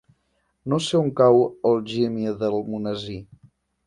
[0.71, 1.37] No sé on cau
[1.71, 3.19] Algímia d'Almonesir.